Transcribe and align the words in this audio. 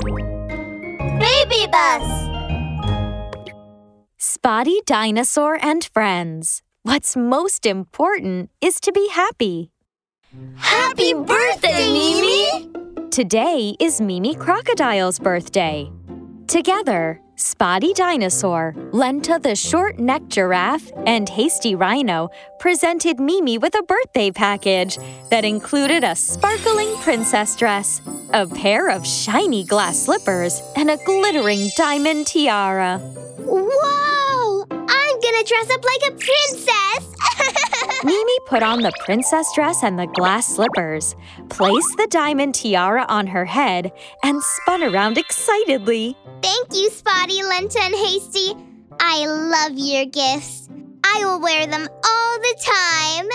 Baby 0.00 1.66
Bus! 1.70 2.30
Spotty 4.16 4.80
Dinosaur 4.86 5.58
and 5.60 5.84
Friends. 5.84 6.62
What's 6.82 7.16
most 7.16 7.66
important 7.66 8.50
is 8.62 8.80
to 8.80 8.92
be 8.92 9.10
happy. 9.10 9.72
Happy 10.56 11.12
birthday, 11.12 11.92
Mimi! 11.92 12.70
Today 13.10 13.76
is 13.78 14.00
Mimi 14.00 14.34
Crocodile's 14.34 15.18
birthday. 15.18 15.90
Together, 16.46 17.20
Spotty 17.40 17.94
Dinosaur, 17.94 18.74
Lenta 18.92 19.42
the 19.42 19.56
short 19.56 19.98
necked 19.98 20.28
giraffe, 20.28 20.92
and 21.06 21.26
Hasty 21.26 21.74
Rhino 21.74 22.28
presented 22.58 23.18
Mimi 23.18 23.56
with 23.56 23.74
a 23.74 23.82
birthday 23.82 24.30
package 24.30 24.98
that 25.30 25.46
included 25.46 26.04
a 26.04 26.14
sparkling 26.14 26.94
princess 26.98 27.56
dress, 27.56 28.02
a 28.34 28.46
pair 28.46 28.90
of 28.90 29.06
shiny 29.06 29.64
glass 29.64 30.00
slippers, 30.00 30.60
and 30.76 30.90
a 30.90 30.98
glittering 30.98 31.70
diamond 31.78 32.26
tiara. 32.26 32.98
Whoa! 33.38 34.66
I'm 34.70 35.20
gonna 35.20 35.44
dress 35.44 35.70
up 35.70 35.82
like 35.82 36.02
a 36.08 36.12
princess! 36.12 37.66
Mimi 38.02 38.38
put 38.46 38.62
on 38.62 38.80
the 38.80 38.92
princess 39.00 39.46
dress 39.54 39.82
and 39.82 39.98
the 39.98 40.06
glass 40.06 40.54
slippers, 40.54 41.14
placed 41.50 41.96
the 41.98 42.06
diamond 42.10 42.54
tiara 42.54 43.04
on 43.08 43.26
her 43.26 43.44
head, 43.44 43.92
and 44.24 44.42
spun 44.42 44.82
around 44.82 45.18
excitedly. 45.18 46.16
Thank 46.42 46.68
you, 46.72 46.88
Spotty, 46.88 47.42
Lenta, 47.42 47.78
and 47.80 47.94
Hasty. 47.94 48.54
I 48.98 49.26
love 49.26 49.72
your 49.76 50.06
gifts. 50.06 50.68
I 51.04 51.24
will 51.24 51.40
wear 51.40 51.66
them 51.66 51.88
all 52.04 52.38
the 52.38 52.56
time. 52.64 53.28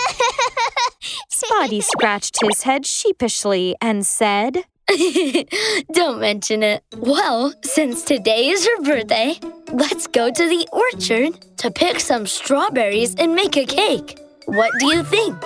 Spotty 1.28 1.80
scratched 1.80 2.38
his 2.42 2.62
head 2.62 2.86
sheepishly 2.86 3.76
and 3.80 4.04
said, 4.04 4.64
Don't 5.92 6.20
mention 6.20 6.64
it. 6.64 6.82
Well, 6.96 7.52
since 7.62 8.02
today 8.02 8.48
is 8.48 8.66
her 8.66 8.82
birthday, 8.82 9.38
let's 9.70 10.08
go 10.08 10.30
to 10.30 10.48
the 10.48 10.68
orchard 10.72 11.58
to 11.58 11.70
pick 11.70 12.00
some 12.00 12.26
strawberries 12.26 13.14
and 13.14 13.34
make 13.36 13.56
a 13.56 13.64
cake. 13.64 14.18
What 14.46 14.70
do 14.78 14.86
you 14.86 15.02
think? 15.02 15.36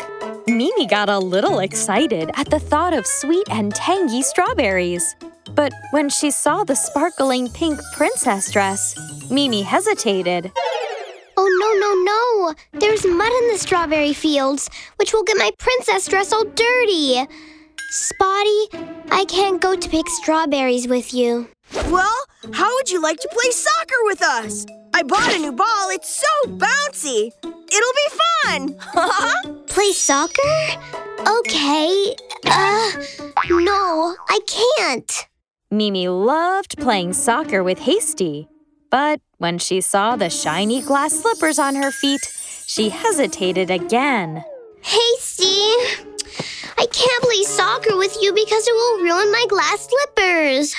Mimi 0.46 0.86
got 0.86 1.08
a 1.08 1.18
little 1.18 1.58
excited 1.60 2.30
at 2.34 2.50
the 2.50 2.58
thought 2.58 2.92
of 2.92 3.06
sweet 3.06 3.46
and 3.50 3.74
tangy 3.74 4.20
strawberries. 4.20 5.16
But 5.54 5.72
when 5.92 6.10
she 6.10 6.30
saw 6.30 6.64
the 6.64 6.76
sparkling 6.76 7.48
pink 7.48 7.80
princess 7.96 8.50
dress, 8.52 8.94
Mimi 9.30 9.62
hesitated. 9.62 10.52
oh, 11.36 11.48
no, 11.62 11.70
no, 11.80 11.94
no. 12.04 12.78
There's 12.78 13.06
mud 13.06 13.32
in 13.32 13.48
the 13.48 13.58
strawberry 13.58 14.12
fields, 14.12 14.68
which 14.96 15.14
will 15.14 15.24
get 15.24 15.38
my 15.38 15.50
princess 15.58 16.06
dress 16.06 16.32
all 16.32 16.44
dirty. 16.44 17.26
Spotty, 17.92 18.66
I 19.10 19.24
can't 19.28 19.62
go 19.62 19.76
to 19.76 19.88
pick 19.88 20.08
strawberries 20.08 20.86
with 20.86 21.14
you. 21.14 21.48
Well, 21.74 22.24
how 22.52 22.74
would 22.74 22.90
you 22.90 23.00
like 23.00 23.18
to 23.20 23.28
play 23.28 23.50
soccer 23.50 23.96
with 24.04 24.22
us? 24.22 24.66
I 24.94 25.02
bought 25.02 25.34
a 25.34 25.38
new 25.38 25.52
ball. 25.52 25.88
It's 25.90 26.14
so 26.14 26.50
bouncy. 26.50 27.30
It'll 27.44 27.96
be 28.02 28.18
fun. 28.44 29.64
Play 29.66 29.92
soccer? 29.92 30.42
Okay. 31.20 32.16
Uh, 32.44 32.92
no, 33.48 34.16
I 34.28 34.40
can't. 34.46 35.28
Mimi 35.70 36.08
loved 36.08 36.78
playing 36.78 37.12
soccer 37.12 37.62
with 37.62 37.78
Hasty. 37.78 38.48
But 38.90 39.20
when 39.38 39.58
she 39.58 39.80
saw 39.80 40.16
the 40.16 40.28
shiny 40.28 40.82
glass 40.82 41.12
slippers 41.12 41.60
on 41.60 41.76
her 41.76 41.92
feet, 41.92 42.20
she 42.66 42.88
hesitated 42.88 43.70
again. 43.70 44.44
Hasty, 44.82 45.70
I 46.76 46.86
can't 46.90 47.22
play 47.22 47.42
soccer 47.44 47.96
with 47.96 48.16
you 48.20 48.32
because 48.32 48.66
it 48.66 48.74
will 48.74 49.04
ruin 49.04 49.30
my 49.30 49.46
glass 49.48 49.88
slippers. 49.88 50.74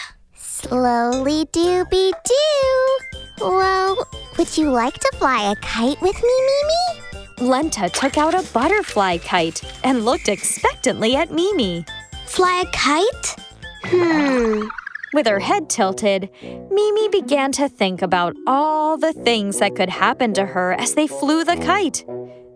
Slowly 0.61 1.45
dooby 1.47 2.11
doo. 2.23 2.97
Well, 3.39 4.07
would 4.37 4.57
you 4.57 4.69
like 4.69 4.93
to 4.93 5.11
fly 5.17 5.51
a 5.51 5.55
kite 5.55 5.99
with 6.01 6.15
me, 6.15 6.35
Mimi? 6.47 7.49
Lenta 7.49 7.91
took 7.91 8.17
out 8.17 8.35
a 8.35 8.47
butterfly 8.53 9.17
kite 9.17 9.63
and 9.83 10.05
looked 10.05 10.29
expectantly 10.29 11.15
at 11.15 11.31
Mimi. 11.31 11.83
Fly 12.27 12.63
a 12.65 12.71
kite? 12.71 13.35
Hmm. 13.85 14.67
With 15.13 15.25
her 15.25 15.39
head 15.39 15.67
tilted, 15.67 16.29
Mimi 16.41 17.09
began 17.09 17.51
to 17.53 17.67
think 17.67 18.03
about 18.03 18.35
all 18.45 18.97
the 18.97 19.13
things 19.13 19.57
that 19.57 19.75
could 19.75 19.89
happen 19.89 20.33
to 20.35 20.45
her 20.45 20.73
as 20.73 20.93
they 20.93 21.07
flew 21.07 21.43
the 21.43 21.57
kite. 21.57 22.05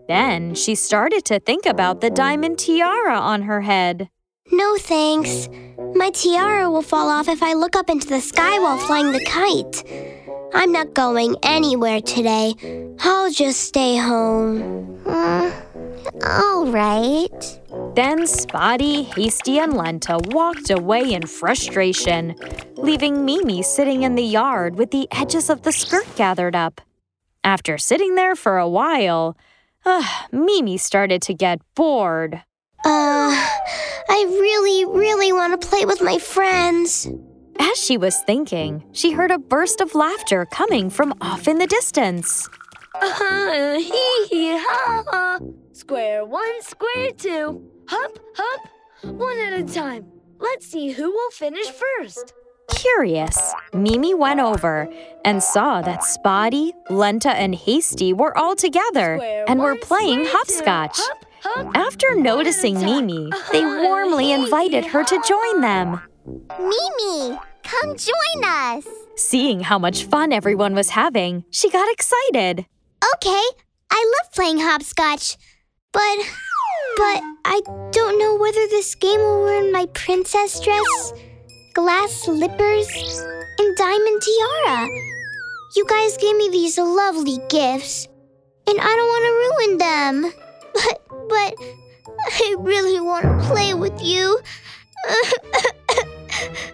Then 0.06 0.54
she 0.54 0.76
started 0.76 1.24
to 1.24 1.40
think 1.40 1.66
about 1.66 2.00
the 2.00 2.10
diamond 2.10 2.58
tiara 2.60 3.18
on 3.18 3.42
her 3.42 3.62
head. 3.62 4.08
No 4.52 4.76
thanks. 4.78 5.48
My 5.94 6.10
tiara 6.10 6.70
will 6.70 6.82
fall 6.82 7.08
off 7.08 7.28
if 7.28 7.42
I 7.42 7.54
look 7.54 7.76
up 7.76 7.90
into 7.90 8.06
the 8.08 8.20
sky 8.20 8.58
while 8.58 8.78
flying 8.78 9.12
the 9.12 9.24
kite. 9.24 9.84
I'm 10.54 10.72
not 10.72 10.94
going 10.94 11.36
anywhere 11.42 12.00
today. 12.00 12.54
I'll 13.00 13.30
just 13.30 13.60
stay 13.60 13.96
home. 13.96 14.98
Hmm. 15.04 15.50
all 16.24 16.66
right. 16.66 17.60
Then 17.94 18.26
Spotty, 18.26 19.04
Hasty, 19.04 19.58
and 19.58 19.72
Lenta 19.72 20.32
walked 20.32 20.70
away 20.70 21.12
in 21.12 21.26
frustration, 21.26 22.34
leaving 22.76 23.24
Mimi 23.24 23.62
sitting 23.62 24.02
in 24.02 24.14
the 24.14 24.22
yard 24.22 24.76
with 24.76 24.90
the 24.90 25.08
edges 25.10 25.50
of 25.50 25.62
the 25.62 25.72
skirt 25.72 26.06
gathered 26.16 26.54
up. 26.54 26.80
After 27.42 27.78
sitting 27.78 28.14
there 28.14 28.36
for 28.36 28.58
a 28.58 28.68
while, 28.68 29.36
uh, 29.84 30.06
Mimi 30.32 30.76
started 30.78 31.22
to 31.22 31.34
get 31.34 31.60
bored. 31.74 32.42
Uh, 32.86 33.34
I 34.08 34.26
really, 34.28 34.84
really 34.84 35.32
want 35.32 35.60
to 35.60 35.68
play 35.68 35.84
with 35.84 36.00
my 36.00 36.18
friends. 36.18 37.08
As 37.58 37.76
she 37.78 37.96
was 37.96 38.20
thinking, 38.22 38.84
she 38.92 39.10
heard 39.10 39.32
a 39.32 39.38
burst 39.38 39.80
of 39.80 39.96
laughter 39.96 40.46
coming 40.52 40.88
from 40.90 41.12
off 41.20 41.48
in 41.48 41.58
the 41.58 41.66
distance. 41.66 42.48
Uh, 42.98 43.74
hee 43.74 44.26
hee 44.30 44.56
ha 44.56 45.04
ha. 45.10 45.38
Square 45.72 46.24
one, 46.24 46.62
square 46.62 47.10
two. 47.10 47.62
Hop, 47.88 48.18
hop. 48.34 48.60
One 49.02 49.38
at 49.38 49.52
a 49.52 49.64
time. 49.64 50.06
Let's 50.38 50.66
see 50.66 50.92
who 50.92 51.10
will 51.10 51.30
finish 51.30 51.66
first. 51.66 52.32
Curious, 52.70 53.52
Mimi 53.74 54.14
went 54.14 54.40
over 54.40 54.88
and 55.26 55.42
saw 55.42 55.82
that 55.82 56.04
Spotty, 56.04 56.72
Lenta, 56.88 57.34
and 57.34 57.54
Hasty 57.54 58.14
were 58.14 58.34
all 58.38 58.56
together 58.56 59.16
Square 59.18 59.44
and 59.48 59.60
were 59.60 59.76
playing 59.76 60.24
hopscotch. 60.26 60.96
two. 60.96 61.02
Hop, 61.02 61.18
hop. 61.18 61.25
After 61.74 62.14
noticing. 62.14 62.76
Mmm. 62.76 62.84
Mimi, 62.84 63.30
they 63.52 63.64
warmly 63.64 64.26
mmm. 64.26 64.44
invited 64.44 64.84
her 64.86 65.04
to 65.04 65.22
join 65.26 65.60
them. 65.60 66.00
Mimi, 66.58 67.38
come 67.62 67.96
join 67.96 68.44
us. 68.44 68.86
Seeing 69.16 69.60
how 69.60 69.78
much 69.78 70.04
fun 70.04 70.32
everyone 70.32 70.74
was 70.74 70.90
having, 70.90 71.44
she 71.50 71.70
got 71.70 71.90
excited. 71.92 72.66
Okay, 73.14 73.44
I 73.90 74.14
love 74.18 74.32
playing 74.32 74.58
hopscotch, 74.58 75.36
but 75.92 76.18
but 76.96 77.22
I 77.44 77.60
don't 77.92 78.18
know 78.18 78.36
whether 78.36 78.66
this 78.68 78.94
game 78.94 79.20
will 79.20 79.44
ruin 79.44 79.72
my 79.72 79.86
princess 79.94 80.60
dress, 80.60 81.12
glass 81.74 82.10
slippers, 82.12 82.88
and 83.58 83.76
diamond 83.76 84.22
tiara. 84.22 84.88
You 85.76 85.86
guys 85.86 86.16
gave 86.16 86.36
me 86.36 86.48
these 86.50 86.78
lovely 86.78 87.38
gifts, 87.48 88.08
and 88.66 88.80
I 88.80 88.92
don't 88.96 89.12
want 89.14 89.24
to 89.26 89.32
ruin 89.44 89.78
them. 89.78 90.45
But 90.76 91.28
but 91.28 91.54
I 92.18 92.54
really 92.58 93.00
want 93.00 93.24
to 93.24 93.46
play 93.46 93.74
with 93.74 94.02
you. 94.02 94.38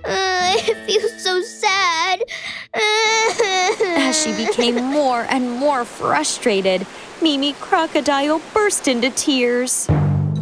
I 0.04 0.58
feel 0.86 1.08
so 1.18 1.40
sad. 1.42 2.22
As 3.98 4.20
she 4.20 4.32
became 4.46 4.82
more 4.82 5.26
and 5.28 5.52
more 5.52 5.84
frustrated, 5.84 6.86
Mimi 7.20 7.52
Crocodile 7.54 8.40
burst 8.52 8.88
into 8.88 9.10
tears. 9.10 9.88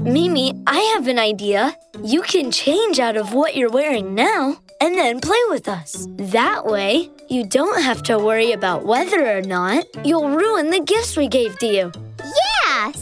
Mimi, 0.03 0.55
I 0.67 0.81
have 0.95 1.09
an 1.09 1.19
idea. 1.19 1.77
You 2.03 2.23
can 2.23 2.51
change 2.51 2.99
out 2.99 3.17
of 3.19 3.35
what 3.35 3.57
you're 3.57 3.71
wearing 3.71 4.15
now 4.15 4.57
and 4.81 4.95
then 4.97 5.21
play 5.21 5.39
with 5.49 5.69
us. 5.69 6.09
That 6.17 6.65
way, 6.65 7.11
you 7.29 7.45
don't 7.45 7.83
have 7.83 8.03
to 8.05 8.19
worry 8.19 8.53
about 8.53 8.87
whether 8.87 9.37
or 9.37 9.43
not 9.43 9.85
you'll 10.05 10.31
ruin 10.31 10.71
the 10.71 10.81
gifts 10.81 11.17
we 11.17 11.29
gave 11.29 11.59
to 11.59 11.67
you. 11.67 11.93
Yeah, 12.19 12.93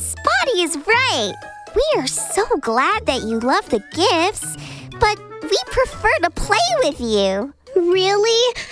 Spotty 0.48 0.62
is 0.62 0.76
right. 0.76 1.34
We 1.74 2.00
are 2.00 2.06
so 2.06 2.44
glad 2.60 3.06
that 3.06 3.22
you 3.22 3.40
love 3.40 3.68
the 3.70 3.80
gifts, 3.92 4.56
but 4.98 5.18
we 5.42 5.58
prefer 5.66 6.10
to 6.22 6.30
play 6.30 6.58
with 6.82 7.00
you. 7.00 7.54
Really? 7.76 8.54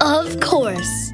Of 0.00 0.40
course. 0.40 1.12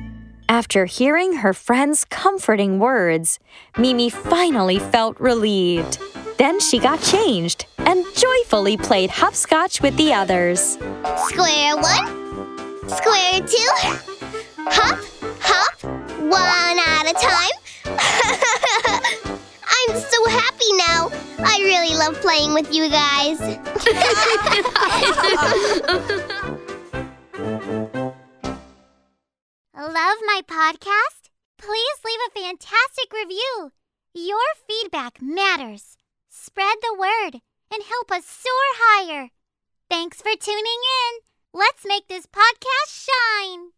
After 0.48 0.86
hearing 0.86 1.34
her 1.34 1.52
friend's 1.52 2.06
comforting 2.06 2.78
words, 2.78 3.38
Mimi 3.76 4.08
finally 4.08 4.78
felt 4.78 5.20
relieved. 5.20 5.98
Then 6.38 6.58
she 6.58 6.78
got 6.78 7.02
changed 7.02 7.66
and 7.76 8.06
joyfully 8.16 8.78
played 8.78 9.10
hopscotch 9.10 9.82
with 9.82 9.94
the 9.98 10.14
others. 10.14 10.78
Square 11.28 11.76
one, 11.76 12.88
square 12.88 13.40
two, 13.40 14.17
playing 22.28 22.52
with 22.52 22.74
you 22.74 22.90
guys. 22.90 23.40
Love 23.40 23.58
my 30.26 30.42
podcast? 30.46 31.30
Please 31.56 31.98
leave 32.04 32.20
a 32.26 32.38
fantastic 32.38 33.14
review. 33.14 33.72
Your 34.12 34.44
feedback 34.68 35.22
matters. 35.22 35.96
Spread 36.28 36.76
the 36.82 36.98
word 36.98 37.40
and 37.72 37.82
help 37.82 38.12
us 38.12 38.26
soar 38.26 38.52
higher. 38.76 39.30
Thanks 39.88 40.20
for 40.20 40.36
tuning 40.38 40.64
in. 40.66 41.20
Let's 41.54 41.86
make 41.86 42.08
this 42.08 42.26
podcast 42.26 43.08
shine. 43.08 43.70